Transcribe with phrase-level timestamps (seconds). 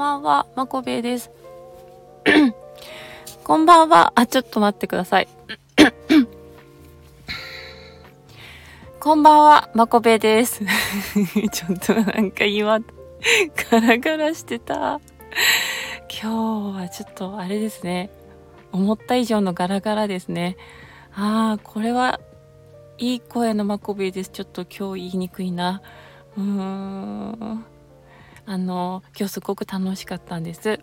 [0.00, 1.30] ばんは、まこべです。
[3.44, 4.12] こんばんは。
[4.14, 5.28] あ、ちょっと待ってください。
[8.98, 10.64] こんばんは、まこべです。
[11.52, 12.80] ちょっとなんか今、
[13.70, 15.02] ガラガラしてた。
[16.08, 18.08] 今日はちょっとあれですね。
[18.72, 20.56] 思った以上のガラガラですね。
[21.14, 22.20] ああ、これは
[22.96, 24.30] いい声のまこべです。
[24.30, 25.82] ちょっと今日言いにくいな。
[26.38, 27.66] うーん。
[28.50, 30.80] あの、今日すごく楽しかったんです。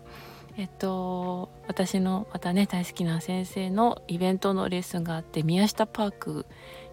[0.56, 6.46] えっと、私のまたね大好きな先生のイベントのレッスンがあって宮下パーク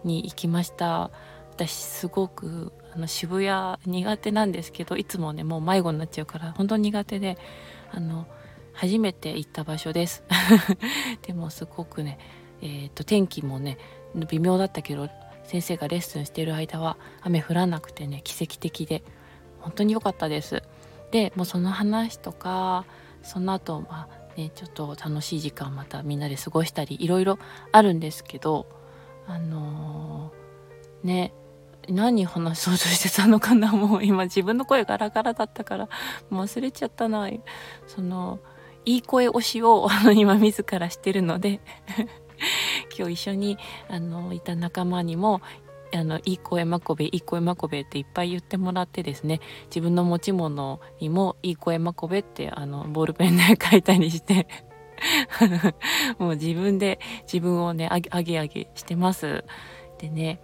[0.03, 1.09] に行きました
[1.53, 7.39] 私すごくあの渋谷苦手なんですけどいつもねもう迷子になっちゃうから本当に苦手で
[7.89, 8.27] あの
[8.73, 10.23] 初めて行った場所です
[11.25, 12.19] でもすごくね
[12.61, 13.79] えー、っと天気もね
[14.29, 15.09] 微妙だったけど
[15.43, 19.01] 先生がレッスンしてる間は雨降らなくてね奇跡的で
[19.65, 20.61] 本当に良かったです。
[21.11, 22.85] でもうその話とか
[23.23, 27.39] その後まあねちょっと楽しい時間またみんなで過ごしたりいろいろ
[27.71, 28.67] あるんですけど
[29.27, 31.33] あのー、ね
[31.89, 35.89] 何話そうとしてたのかなもう今自分の声ガラガラだったから
[36.29, 37.29] もう忘れちゃったな
[37.87, 38.39] その
[38.85, 41.59] いい声推しを今自らしてるので
[42.97, 43.57] 今日一緒に
[43.89, 45.41] あのいた仲間にも
[45.95, 54.47] あのいい声まこべいい声まこべっていっぱい言ってもらってですね自分の持ち物にもいい声まこべってあのボールペンで書いたりして
[56.19, 59.43] もう自分で自分をねあげあげあげしてます。
[59.99, 60.41] でね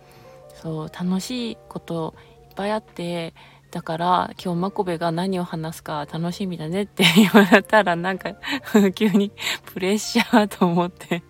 [0.53, 2.15] そう楽しいこと
[2.49, 3.33] いっぱいあって
[3.71, 8.33] だから今日まこべが何を話すか楽しみだねって 言われたらなんか
[8.93, 9.31] 急に
[9.65, 11.23] プレッシャーと思って。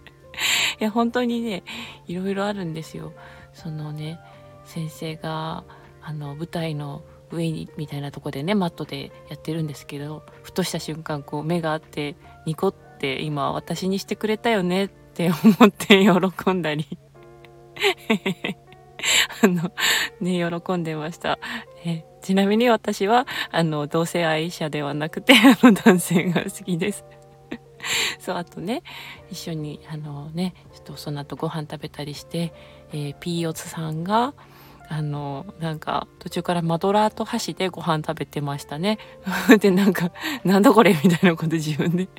[0.80, 1.64] いや本当にね
[2.08, 3.14] いろいろあるんですよ。
[3.54, 4.20] そのね
[4.66, 5.64] 先生が
[6.02, 16.88] あの舞台の上にみたいなとこでねマットでやってるんですけどふとした瞬間こう目があってニコって今私にしてくれたよねって思って喜んだり。
[19.44, 19.72] あの
[20.20, 21.40] ね喜んでました。
[21.84, 27.04] えちなみに私はあの同性愛者ではなくてあの男性が好きです。
[28.20, 28.84] そうあとね
[29.30, 32.54] 一緒にあのねちょっとその後ご飯食べたりして、
[32.92, 34.34] えー、ピーヨツさんが
[34.92, 39.00] あのなんか途中からマドラーと箸でご飯食べてましたね。
[39.62, 40.12] でなんか
[40.44, 42.10] なんだこれみたいなこと自分で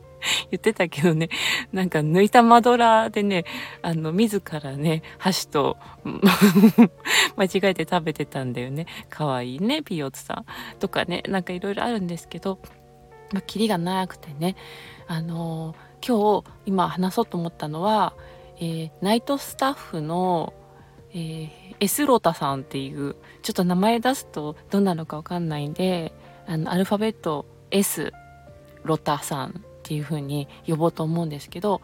[0.50, 1.28] 言ってたけどね。
[1.70, 3.44] なんか抜いたマドラーでね
[3.82, 5.76] あの自らね箸と
[7.36, 8.86] 間違えて食べてたんだよね。
[9.10, 10.46] かわいいねピーヨツさん。
[10.78, 12.58] とかねなんかいろいろあるんですけど
[13.34, 14.56] まあ、キリがなくてね。
[15.06, 15.74] あの
[16.06, 18.14] 今日今話そうと思ったのは、
[18.58, 20.52] えー、ナイトスタッフの、
[21.10, 21.50] えー、
[21.80, 26.12] エスロタさんっていうちょっと名前出すとどんなのかわかんないんで
[26.46, 28.12] あのアルファベット S
[28.82, 29.52] ロタさんっ
[29.82, 31.80] ていう風に呼ぼうと思うんですけど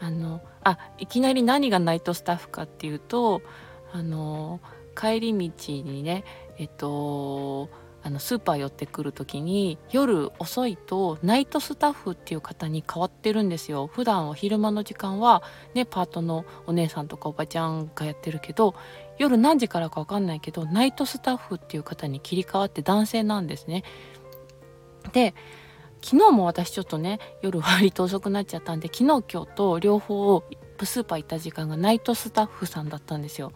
[0.00, 3.42] あのあいきなり何がナイトスタッフかっていうと
[3.92, 4.60] あの
[4.98, 6.24] 帰り道にね
[6.58, 7.68] えっと
[8.18, 13.86] のスーパー寄ってくる時に夜遅いとナイトスタッフっていう方に変わってるんですよ。
[13.86, 15.42] 普段は昼間の時間は
[15.74, 18.74] ねパートのお姉さんとかおばちゃんがやってるけど
[19.18, 23.84] 夜何時からか分かんないけどナイトスタッフっていう方に切り替わって男性なんですね。
[25.12, 25.34] で
[26.02, 30.42] 昨日も私ちょっとね夜割と遅くなっちゃったんで昨日今日と両方
[30.82, 33.52] スーパー行った時間がナイトスタッフさんだったんですよ。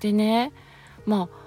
[0.00, 0.52] でね
[1.06, 1.43] まあ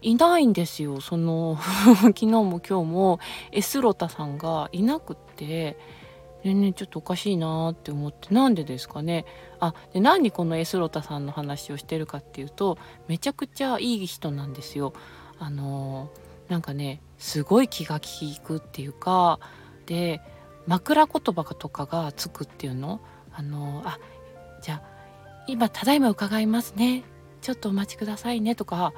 [0.00, 1.00] いないんですよ。
[1.00, 1.58] その
[2.00, 3.20] 昨日も今日も
[3.52, 5.76] エスロタさんがいなくって
[6.44, 9.24] でねちょっとおかしいなって思ってなんでですかね。
[9.60, 12.78] あで何にこのエスロタさんの話をしてるかっていうと
[13.08, 14.92] めちゃくちゃいい人なんですよ。
[15.38, 16.10] あの
[16.48, 19.40] なんかねすごい気が利くっていうか
[19.86, 20.20] で
[20.66, 23.00] 枕言葉とかがつくっていうの？
[23.32, 23.98] あのあ
[24.62, 24.82] じゃあ
[25.46, 27.02] 今ただいま伺いますね。
[27.40, 28.92] ちょっとお待ちくださいねとか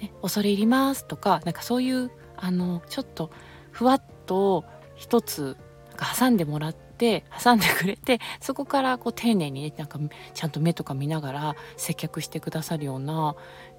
[0.00, 3.30] ね、恐れ入りますとかなんかそういうあのちょっと
[3.70, 4.64] ふわっと
[4.96, 5.56] 一つ
[5.90, 9.98] なんか挟んでもらって挟んでくれてそこからこう丁寧にねなんか
[10.34, 13.36] ちゃんと目とか見ながら接客してくださるような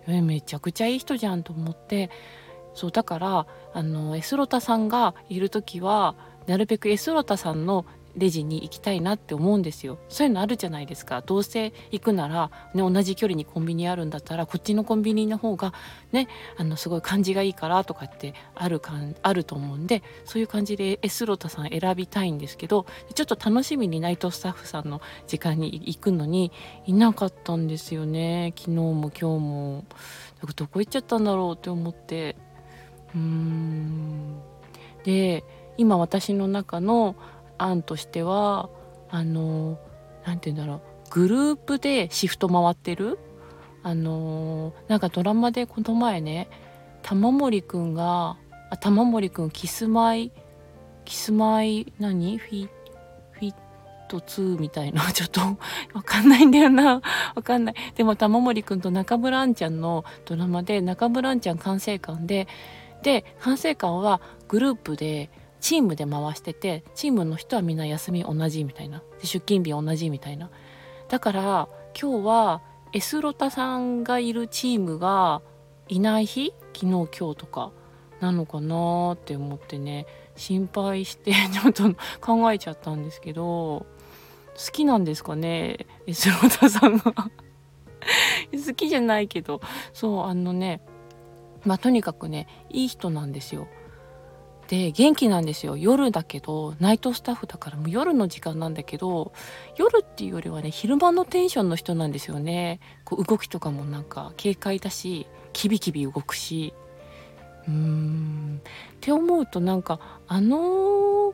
[0.07, 2.09] めちゃくちゃいい人じゃんと思って
[2.73, 6.15] そうだからあのエスロタさんがいる時は
[6.47, 7.85] なるべくエスロタさんの
[8.15, 9.97] レジに行きたいなって思うんですよ。
[10.09, 11.21] そういうのあるじゃないですか。
[11.21, 15.73] どうせ行くなら、ね、同じ距離にコンビニあるんだったらこっちのコンビニの方が
[16.11, 16.27] ね
[16.57, 26.51] あのすごい感じがいいからとかってあるかんあると思うんでそういう感じでエスロタさん選びたいんですけどちょっと楽しみにナイトスタッフさんの時間に行くのに
[26.85, 28.53] いなかったんですよね。
[28.57, 29.85] 昨日も今日も。
[30.55, 32.35] どこ行っちゃったんだろうって思って。
[33.13, 34.41] うーん。
[35.03, 35.43] で
[35.77, 37.15] 今私の中の
[37.63, 38.69] 案としては
[39.09, 39.79] あの
[40.25, 43.19] 何て言うんだろうグループでシフト回ってる？
[43.83, 46.49] あのなんかドラマでこの前ね
[47.01, 48.37] 玉森くんが
[48.69, 50.31] あ玉森くんキスマイ
[51.03, 52.37] キスマイ何？
[52.37, 52.69] フィ
[53.31, 53.55] フィッ
[54.07, 55.41] ト2みたいな ちょっと
[55.93, 57.01] わかんないんだよな。
[57.35, 57.75] わかんない。
[57.95, 62.47] でも玉森くんと中村あんちゃんのドラマで中村あんちゃん管制官で
[63.03, 65.29] で管制官はグループで
[65.61, 68.99] チームで回しててチームの人はみんな休み同じみたいな。
[69.21, 70.49] で出勤日同じみたいな。
[71.07, 71.69] だから
[71.99, 72.61] 今日は
[72.93, 75.41] エスロタさんがいるチームが
[75.87, 76.53] いない日？
[76.73, 77.71] 昨日今日とか。
[78.19, 80.05] なのかなって思ってね。
[80.35, 83.85] 心配して ちょっと考えちゃったんですけど好
[84.71, 85.85] きなんですかね？
[86.07, 87.13] エスロタさんが
[88.53, 89.59] 好きじゃないけど。
[89.93, 90.81] そうあのね
[91.65, 93.67] まあとにかくねいい人なんですよ。
[94.71, 95.75] で元気なんですよ。
[95.75, 99.33] 夜だけどナイトスタッフだからもう夜の時間なんだけど
[99.75, 102.79] 夜っていうよりはね昼間のテンションの人なんですよね。
[103.03, 106.73] こう動きとかもなんか軽快だしキビキビ動くし。
[107.67, 108.61] うーん。
[108.63, 111.33] って思うとなんかあの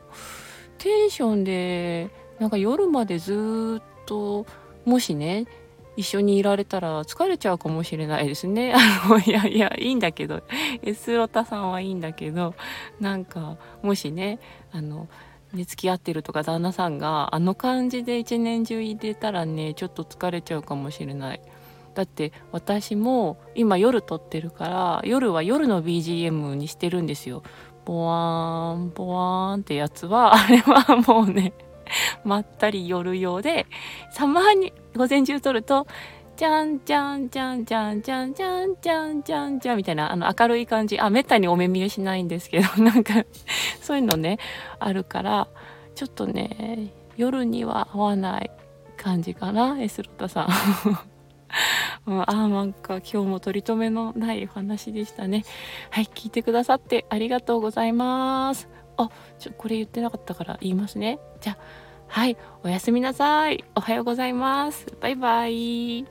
[0.78, 4.46] テンションでなんか夜までずっと
[4.84, 5.46] もしね
[5.98, 8.72] 一緒にいられたら疲れちゃうかもしれないですね。
[9.04, 10.42] あの、いやいや、いいんだけど、
[10.84, 12.54] エスロタさんはいいんだけど、
[13.00, 14.38] なんか、もしね、
[14.70, 15.08] あの、
[15.52, 21.40] ね、付き合ってるとか旦那さんがあの感じで一年中いてたらねちょっと疲れちゃうかもしれない。
[21.94, 27.42] だって私も今夜撮ってるから夜は夜の BGM にしてるんですよ。
[27.86, 31.54] ボワーンボワーンってやつはあれはもうね
[32.24, 33.66] まったり夜用で
[34.14, 35.86] たまに午前中撮ると
[36.38, 43.24] じゃんじゃんじゃんじゃんじゃんじゃんじゃんじゃんじゃんみたいなあの明るい感じあめったにお目見えしないんですけど なんか
[43.80, 44.38] そういうのね
[44.78, 45.48] あるから
[45.96, 48.52] ちょっとね夜には合わない
[48.96, 50.48] 感じかなエスロタさん。
[52.06, 55.44] ああなんか今日も取り留めのないお話でしたね。
[55.90, 58.68] はい聞いてくださってありがとうございます。
[58.96, 61.18] あちょこれ言ってなかったから言いますね。
[61.40, 61.58] じゃあ
[62.08, 63.64] はいおやすみなさい。
[63.74, 64.86] おはようございます。
[65.00, 66.06] バイバイ。